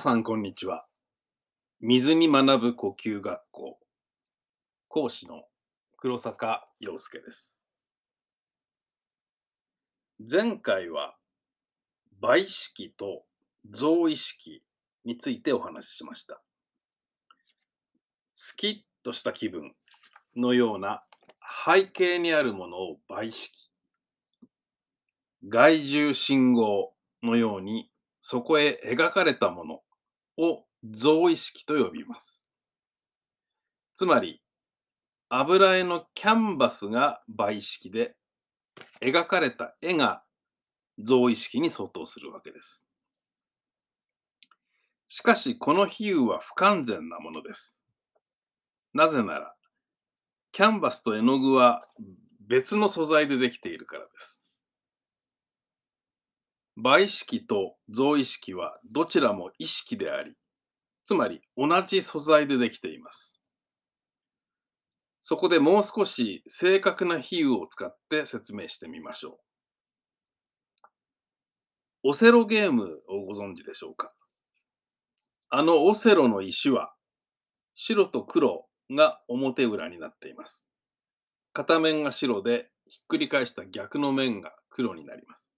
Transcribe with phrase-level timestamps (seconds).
[0.00, 0.86] 皆さん、こんにちは。
[1.82, 3.78] 水に学ぶ呼吸学校
[4.88, 5.42] 講師の
[5.98, 7.60] 黒坂陽介です。
[10.18, 11.16] 前回は
[12.18, 13.24] 倍意識と
[13.70, 14.62] 増意識
[15.04, 16.40] についてお話ししました。
[18.32, 19.74] スキッとした気分
[20.34, 21.02] のような
[21.66, 23.70] 背景にあるものを倍意識。
[25.46, 29.82] 外重信号のようにそこへ描かれたもの
[30.40, 32.50] を増意識と呼びます。
[33.94, 34.42] つまり、
[35.28, 38.16] 油絵のキャンバスが倍意識で、
[39.00, 40.22] 描かれた絵が
[40.98, 42.88] 増意識に相当するわけです。
[45.08, 47.84] しかし、この比喩は不完全なものです。
[48.94, 49.54] なぜなら、
[50.52, 51.86] キャンバスと絵の具は
[52.40, 54.46] 別の素材でできているからです。
[56.82, 60.34] 倍意識と増意識はどちらも意識であり、
[61.04, 63.40] つまり同じ素材でできています。
[65.20, 69.38] そこでもう少し正確な比喩を使って説明してみましょ
[72.04, 72.08] う。
[72.08, 74.12] オセロゲームをご存知でしょうか？
[75.50, 76.94] あのオセロの石は
[77.74, 80.72] 白と黒が表裏になっています。
[81.52, 85.52] 片面が白でひっくり返した逆の面が黒になります。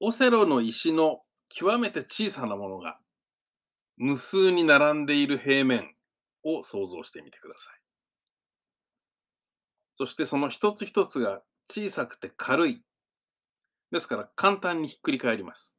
[0.00, 2.98] オセロの石の極めて小さなものが
[3.96, 5.94] 無数に並んでいる平面
[6.42, 7.74] を想像してみてください。
[9.94, 12.82] そしてその一つ一つが小さくて軽い。
[13.92, 15.78] ですから簡単にひっくり返ります。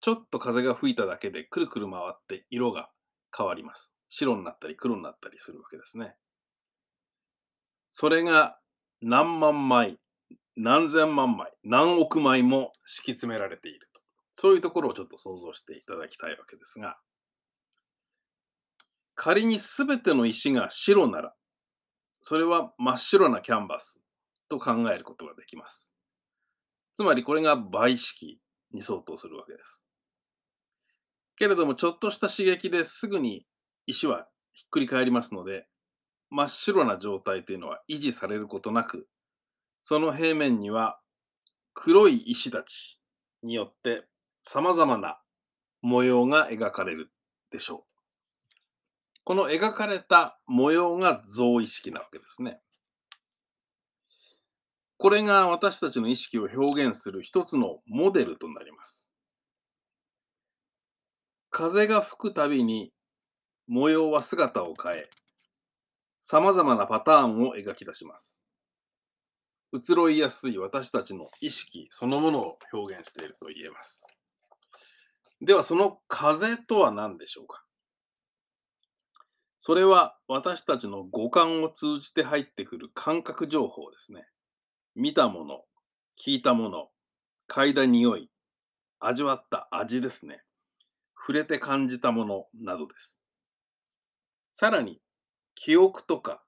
[0.00, 2.90] ちょっと風が吹いただけでくるくる回って色が
[3.36, 3.92] 変わります。
[4.08, 6.14] 白になったり黒になったりするわけですね。
[7.90, 8.58] それが
[9.00, 9.98] 何万枚、
[10.56, 14.00] 何千万枚、何億枚も敷き詰められていると。
[14.34, 16.98] そういうところをちょっと想像していただきたいわけですが、
[19.14, 21.34] 仮に全ての石が白なら、
[22.20, 24.02] それは真っ白なキャンバス
[24.48, 25.92] と考えることができます。
[26.94, 28.40] つまりこれが倍式
[28.72, 29.86] に相当するわけです。
[31.36, 33.46] けれども、ちょっとした刺激ですぐに
[33.86, 35.66] 石はひっくり返りますので、
[36.30, 39.08] 真っ白な状態というのは維持されることなく、
[39.82, 41.00] その平面には
[41.74, 43.00] 黒い石たち
[43.42, 44.04] によって
[44.42, 45.20] 様々な
[45.80, 47.10] 模様が描かれる
[47.50, 47.92] でしょう。
[49.24, 52.60] この描かれた模様が像意識なわけですね。
[54.98, 59.12] これが私たちの意識を表現する一つのモデルとなります。
[61.50, 62.92] 風が吹くたびに
[63.66, 65.10] 模様は姿を変え、
[66.20, 68.41] 様々なパターンを描き出します。
[69.72, 74.06] 移ろいやすい私たちの意識そのものを表現していると言えます。
[75.40, 77.64] ではその風とは何でしょうか？
[79.58, 84.26] それは私たちの五感を通じて入ってくる感覚情報ですね。
[84.94, 85.62] 見たもの、
[86.22, 86.88] 聞いたもの、
[87.48, 88.30] 嗅いだ匂い、
[88.98, 90.42] 味わった味ですね。
[91.16, 93.22] 触れて感じたものなどです。
[94.52, 95.00] さらに、
[95.54, 96.42] 記憶とか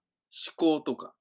[0.57, 1.15] 思考とか、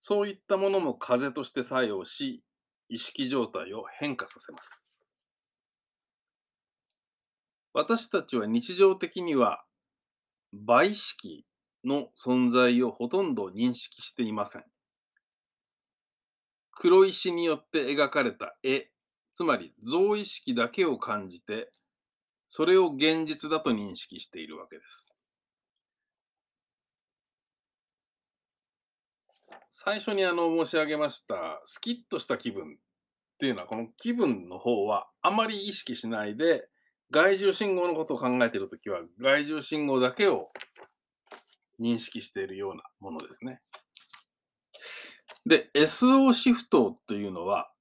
[0.00, 2.42] そういったものも風として作用し、
[2.88, 4.90] 意識状態を変化させます。
[7.74, 9.62] 私たちは日常的には
[10.52, 11.46] 倍式
[11.84, 14.64] の存在をほとんど認識していません。
[16.72, 18.88] 黒石によって描かれた絵、
[19.34, 21.70] つまり像意識だけを感じて、
[22.48, 25.14] それを現実だと認識しているわけです。
[29.82, 32.76] 最初にあの申し上げました、スキッとした気分っ
[33.38, 36.68] ていうのは、この気分の方はあまり意識しないで、
[37.10, 40.50] 外重信号のことを考えているときは、外重信号だけを
[41.80, 43.62] 認識しているようなものですね。
[45.46, 47.72] で、SO シフトというのは、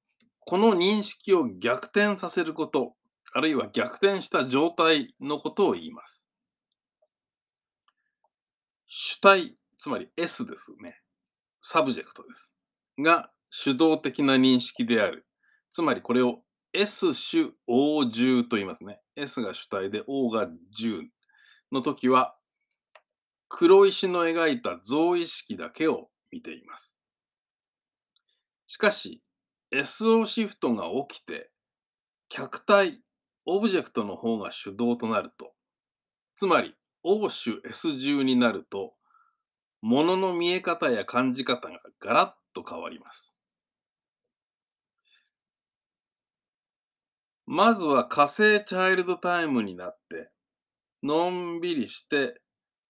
[0.46, 2.96] この認識を逆転させること、
[3.34, 6.30] あるいは逆転した状態のことを言います。
[8.86, 11.02] 主体、つまり S ですね。
[11.62, 12.56] サブジェクトです。
[12.98, 15.26] が主導的な認識である。
[15.72, 16.42] つまりこれを
[16.74, 19.00] S 主 O 重と言いますね。
[19.16, 20.48] S が主体で O が
[20.78, 21.02] 重
[21.72, 22.36] の時は、
[23.48, 27.02] 黒石の描いた像意識だけを見ています。
[28.68, 29.24] しかし、
[29.74, 31.50] SO シフトが起きて、
[32.28, 33.02] 客体、
[33.46, 35.54] オブジェクトの方が主導となると、
[36.38, 38.94] つまり O 主 S 重になると、
[39.82, 43.40] ものの見え方や感じ方がガラッと変わります。
[47.46, 50.30] まずは火星チャイルドタイムになって、
[51.02, 52.40] のんびりして、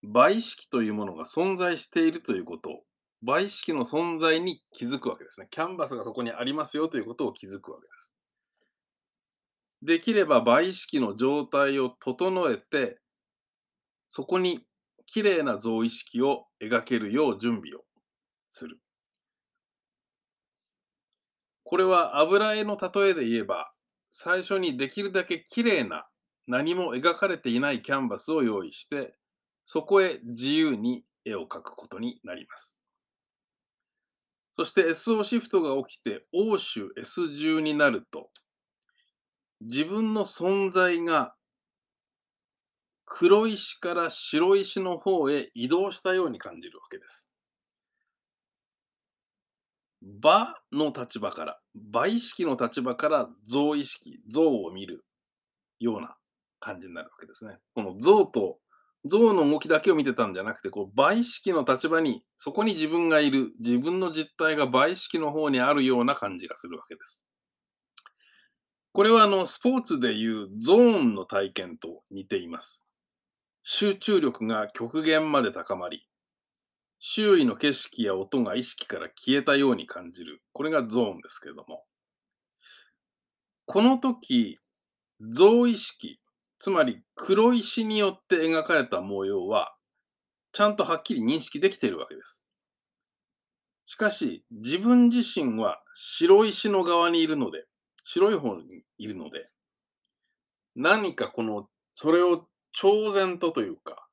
[0.03, 2.83] 倍式というものが存在しているということを、
[3.21, 5.47] 倍式の存在に気づくわけですね。
[5.49, 8.13] キャンバスがそこにありますよということを気づくわけです。
[9.81, 12.99] できれば倍式の状態を整えて、
[14.09, 14.65] そこに
[15.11, 17.83] きれいな像意識を描けるよう準備を
[18.49, 18.79] する。
[21.63, 23.71] これは油絵の例えで言えば、
[24.09, 26.07] 最初にできるだけきれいな
[26.47, 29.13] 何も描かれていないキャンバスを用意して、
[29.65, 32.83] そこへ自由に絵を描くことになります。
[34.53, 38.29] そして SO シフトが起きて欧州 S10 になると、
[39.61, 41.35] 自分の存在が
[43.11, 47.29] 黒石から白石の方へ移動したように感じるわけです。
[50.01, 55.03] 場の立場から、場意識の立場から像意識、像を見る
[55.79, 56.15] ような
[56.59, 57.57] 感じになるわけですね。
[57.73, 58.59] この像と
[59.05, 67.25] 像の動きだけを見てたんじゃなくて、こう、倍式の立場に、そこに自分がいる、自分の実態が倍式の方にあるような感じがするわけです。
[68.91, 72.85] これはあの、スポーツでいうゾーンの体験と似ています。
[73.71, 76.07] 集中力が極限まで高まり、
[76.97, 80.41] 周囲の景色や音が意識から消えたように感じる。
[80.53, 81.85] これがゾーンですけれども。
[83.67, 84.57] この時、
[85.21, 86.19] 像意識、
[86.57, 89.75] つまり黒石によって描かれた模様は、
[90.51, 92.47] ちゃんとはっきり認識できているわけです。
[93.85, 97.65] しかし、自分自身は白石の側にいるので、
[98.03, 99.51] 白い方にいるので、
[100.75, 104.07] 何かこの、それを超然とというか、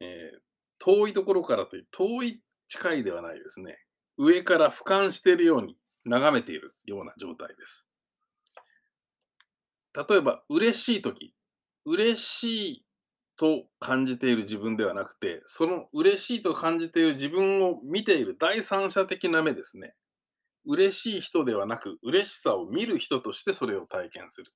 [0.00, 0.40] えー、
[0.78, 3.78] 遠いところからという、遠い近いではないですね。
[4.18, 7.88] 上から俯瞰しているように眺めているような状態です。
[9.94, 11.34] 例えば、嬉しい時、
[11.84, 12.86] 嬉しい
[13.36, 19.94] と感じている自分ではなくて、その嬉しいと感じている自分を見ている第三者的な目ですね。
[20.64, 24.50] 嬉しい人ではなく、嬉しさを見る人としてそれを体験する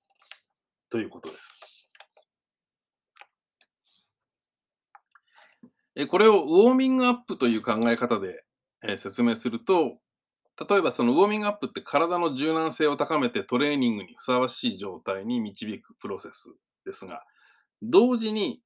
[0.89, 1.76] ということです。
[6.09, 8.45] これをウォーミングアップという考え方で
[8.99, 9.99] 説明すると、
[10.69, 16.55] 例えばそのウォーミングアップって体の柔軟性を高めてトレーニングにふさわしい状態に導くプロセス
[16.85, 17.23] ですが、
[17.83, 18.61] 同時に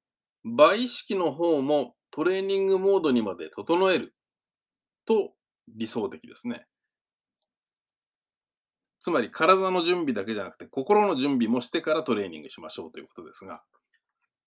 [0.44, 4.14] 倍意識の方もトレーニングモードにまで整える
[5.04, 5.32] と
[5.68, 6.66] 理想的ですね。
[9.00, 13.62] つまり体の準備だけじゃなくて心の準備もしてからトレーニングしましょうということですが、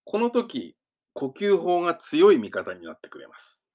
[0.06, 0.75] この時、
[1.13, 3.68] 呼吸法が強い味方になってくれます。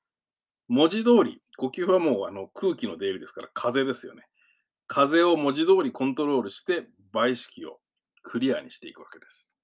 [0.69, 4.25] 文字通り、呼吸はもうあの空気の出入りですから風ですよね。
[4.87, 7.79] 風を文字通りコントロールして倍式を
[8.23, 9.58] クリアにしていくわけです。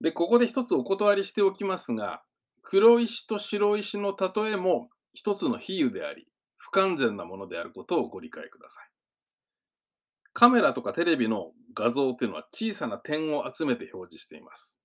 [0.00, 2.22] で、ここで一つお断りしておきますが、
[2.62, 6.26] 黒石と白石の例えも一つの比喩であり、
[6.56, 8.84] 不完全なものであることをご理解ください。
[10.32, 14.80] カメラとかテレビの画像というのは小さな点を集めて表示しています。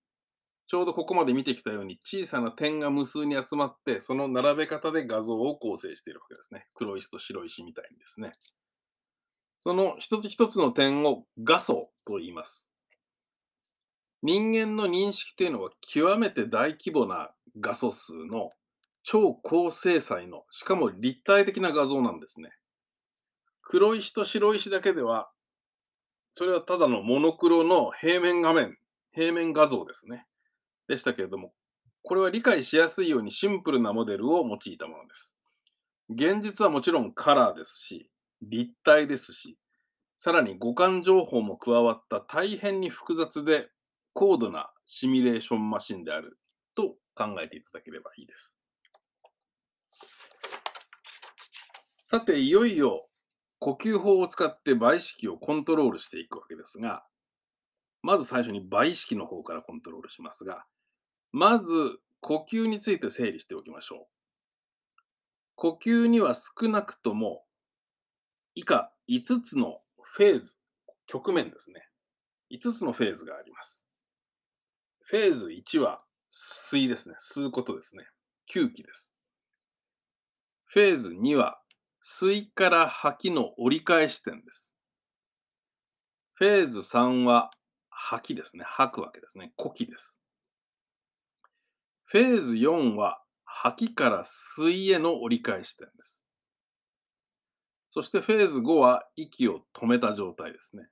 [0.68, 6.68] ちょうどここまで見てきたように小さな点が無数に集まって、その並べ方で画像を構成しているわけですね。
[6.74, 8.32] 黒石と白石みたいにですね。
[9.60, 12.76] その一つ一つの点を画素と言います。
[14.24, 18.50] 人間の認識というのは極めて大規模な画素数の
[19.04, 22.50] 超高精細の、しかも立体的な画像なんですね。
[23.62, 25.30] 黒石と白石だけでは、
[26.34, 28.78] それはただのモノクロの平面画面、
[29.14, 30.26] 平面画像ですね。
[30.88, 31.54] でしたけれども、
[32.04, 35.38] これは理解しやすいようにシンプルなモデルを用いたものです。
[36.10, 38.12] 現実はもちろんカラーですし、
[38.42, 39.58] 立体ですし、
[40.18, 43.70] さらに五感情報も加わった大変に複雑で
[44.14, 46.38] 高度なシミュレーションマシンである
[46.76, 48.58] と考えていただければいいです。
[52.06, 53.08] さて、いよいよ
[53.60, 57.04] 呼吸法を使って倍式をコントロールしていくわけですが、
[58.04, 60.66] まず最初に倍式の方からコントロールしますが、
[61.38, 64.08] まず呼吸について整理しておきましょう。
[65.56, 67.44] 呼吸には少なくとも
[68.56, 70.56] 以下5つのフェーズ、
[71.08, 71.90] 局面ですね。
[72.54, 73.86] 5つのフェーズがあります。
[75.02, 77.16] フェーズ1は吸いですね。
[77.20, 78.06] 吸うことですね。
[78.50, 79.12] 吸気です。
[80.68, 81.60] フェーズ2は
[82.02, 84.78] 吸いから吐きの折り返し点です。
[86.36, 87.52] フェーズ3は
[87.90, 88.64] 吐きですね。
[88.66, 89.52] 吐くわけですね。
[89.58, 90.18] 呼気です。
[92.16, 96.24] フェーズ4は吐きから吸いへの折り返し点です。
[97.90, 100.84] そしてフェーズ5は息を止めた状態ですね。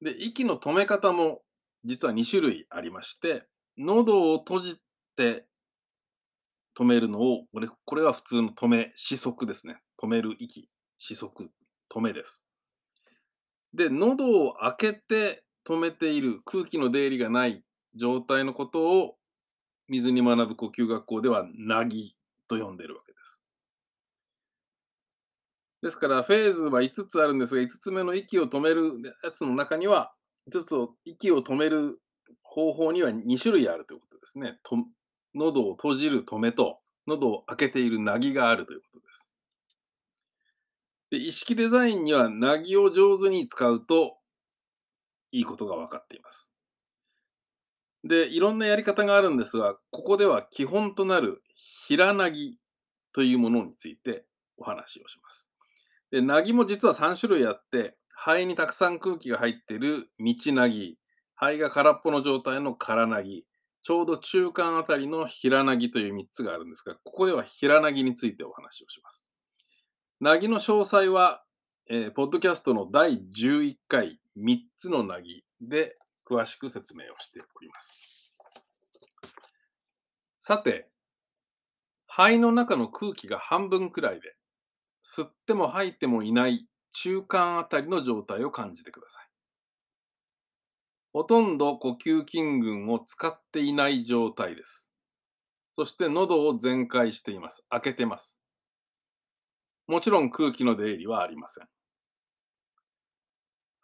[0.00, 1.40] で、息の止め方も
[1.84, 3.48] 実は2種類ありまして、
[3.78, 4.76] 喉を閉じ
[5.16, 5.44] て
[6.78, 9.82] 止めるのを、これこれは普通の止め、止息ですね。
[10.00, 10.68] 止める息、
[11.00, 11.50] 止息、
[11.92, 12.46] 止めです。
[13.74, 17.64] で、喉を開けて止めている空気の出入りがない
[17.96, 19.15] 状態のことを
[19.88, 22.16] 水に学ぶ呼吸学校ではなぎ
[22.48, 23.42] と呼んでいるわけです。
[25.82, 30.12] ですからフェーズは5つあるんですが5つ目の息を止めるやつの中には
[30.50, 32.00] 5つを息を止める
[32.42, 34.58] 方法には2種類あるということですね。
[34.62, 34.76] と
[35.34, 39.30] 喉を閉じる止めと喉を開けているなぎがあるということです。
[41.10, 44.16] で意識デザインにはなぎを上手に使うと
[45.30, 46.55] いいことが分かっています。
[48.06, 51.42] で、いろんなやり方があるんですが、ここでは基本となる
[51.86, 52.58] 平なぎ
[53.12, 54.24] というものについて
[54.56, 55.50] お話をします。
[56.10, 60.98] で、なぎも実は3種類あって、肺にたくさん空気が入っている道なぎ、
[61.34, 63.44] 肺が空っぽの状態の空なぎ、
[63.82, 69.30] ちょうど中間あたりの平なぎという3つがあるんですが、ここでは平なぎについてお話をします。
[70.20, 71.44] なぎの詳細は、
[71.88, 75.94] えー、ポッドキャストの第11回3つのなぎで
[76.28, 78.32] 詳しく説明をしております。
[80.40, 80.90] さて、
[82.06, 84.36] 肺の中の空気が半分くらいで、
[85.04, 89.28] 吸っても吐いてもいない中間あたりの状態を感じてください。
[91.12, 94.92] ほとんど呼吸筋群を使っていない状態です。
[95.72, 97.64] そして喉を全開しています。
[97.70, 98.40] 開けてます。
[99.86, 101.68] もちろん空気の出入りはありません。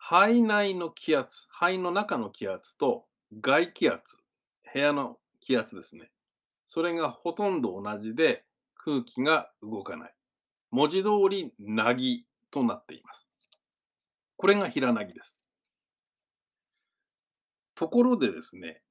[0.04, 3.04] 肺内の気圧、肺の中の気圧と
[3.40, 4.18] 外気圧、
[4.74, 6.10] 部屋の気圧ですね。
[6.66, 8.44] それがほとんど同じで
[8.74, 10.14] 空気が動かない。
[10.72, 13.28] 文字通り、なぎとなっています。
[14.36, 15.44] これが平なぎです。
[17.76, 18.82] ところでですね、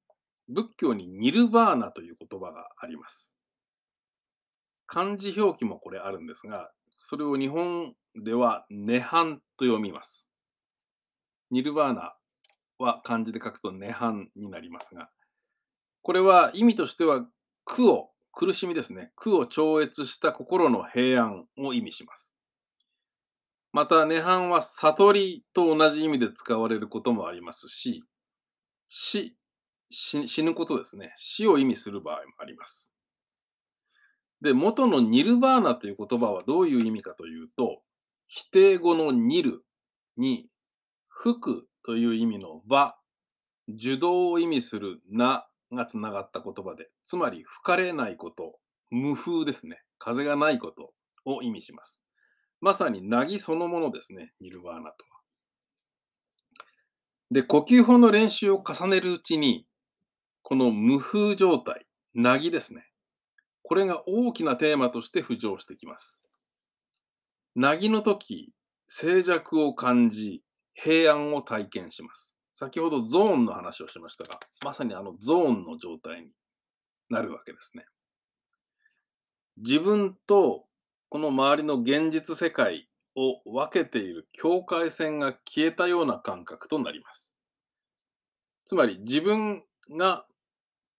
[0.48, 3.36] 仏教にニルバーナという言葉があります。
[4.88, 10.31] 漢字表記もこれあるんですが、それを日本では涅槃と読みます。
[11.52, 12.16] ニルバーナ
[12.80, 15.10] は漢字で書くと涅槃になりますが、
[16.02, 17.26] これは意味としては
[17.66, 19.12] 苦を、苦しみですね。
[19.16, 22.34] 苦を超越した心の平安を意味します。
[23.74, 28.04] また、涅槃は悟りと同じ意味で使われることもありますし、
[28.88, 29.38] 死、
[29.90, 31.14] 死ぬことですね。
[31.18, 32.96] 死を意味する場合もあります。
[34.42, 37.82] で、元のニルバーナという言葉はどういう意味かというと、
[38.28, 39.64] 否定語のニル
[40.18, 40.48] に
[41.12, 42.98] 服という意味の和、
[43.68, 48.58] 受動を意味するながつながった言葉で、つまり吹かれないこと、
[48.90, 49.84] 無風ですね。
[50.00, 50.94] 風がないこと
[51.26, 52.04] を意味します。
[52.60, 55.22] まさになぎそのものですね、ニルバーナとは。
[57.30, 59.68] で、呼吸法の練習を重ねるうちに、
[60.42, 62.92] この無風状態、なぎですね。
[63.64, 66.24] これが大きなテーマとして浮上してきます。
[67.56, 68.54] なぎの時、
[68.88, 72.38] 静寂を感じ、平安を体験します。
[72.54, 76.32] 先ほどゾーンの話をしましたが、まさにあのゾーンの状態に
[77.10, 77.86] なるわけですね。
[79.58, 80.66] 自分と
[81.10, 87.36] この周りの現実世界を分けている境界線が消えたような感覚となります。
[88.66, 89.64] つまり自分
[89.98, 90.26] が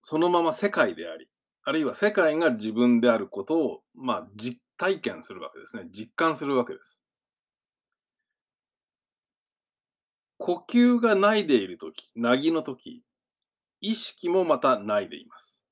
[0.02, 1.29] そのまま世界であり、
[1.64, 5.85] あるいは世界が自分であることを、まあ、実体験するわけですね。
[5.93, 7.01] 実感するわけです。
[10.43, 13.05] 呼吸がないでいるとき、なぎのとき、
[13.81, 15.63] 意識もまたないでいます。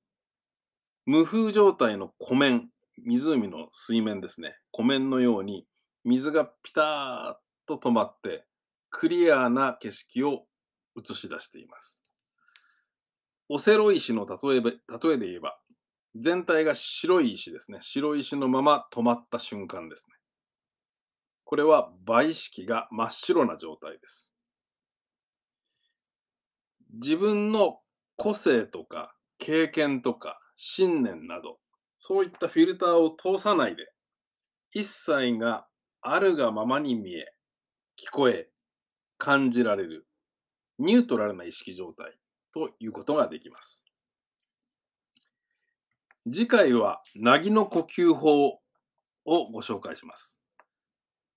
[1.06, 2.70] 無風状態の湖面、
[3.04, 4.54] 湖の水面ですね。
[4.70, 5.66] 湖面のように
[6.04, 7.36] 水がピターッ
[7.66, 8.44] と止まって
[8.90, 10.44] クリアな景色を
[10.96, 12.04] 映し出しています。
[13.48, 14.70] オセロ石の例え例
[15.14, 15.58] えで言えば、
[16.14, 17.78] 全体が白い石ですね。
[17.80, 20.14] 白石のまま止まった瞬間ですね。
[21.42, 24.36] これは倍式が真っ白な状態です。
[26.94, 27.80] 自分の
[28.16, 31.58] 個性とか経験とか信念など、
[31.98, 33.92] そういったフィルターを通さないで、
[34.72, 35.66] 一切が
[36.02, 37.32] あるがままに見え、
[37.98, 38.48] 聞こえ、
[39.18, 40.06] 感じられる、
[40.78, 42.16] ニュートラルな意識状態
[42.52, 43.84] ということができます。
[46.30, 48.60] 次回は、なぎの呼吸法を
[49.24, 50.40] ご紹介します。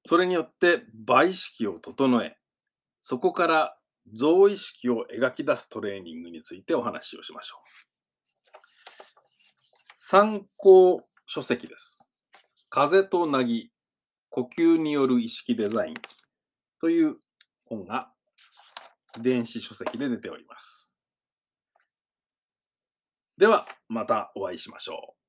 [0.06, 2.38] それによって倍意識を整え、
[3.00, 3.78] そこから
[4.12, 7.84] 像意識を描き出すトレーニングについてお話をしましょう。
[9.96, 12.12] 参考書籍です。
[12.70, 13.72] 風となぎ、
[14.30, 15.94] 呼吸による意識デザイン
[16.82, 17.18] という
[17.66, 18.12] 本が
[19.22, 20.98] 電子書籍で出ております。
[23.38, 25.23] では、またお会いしましょう。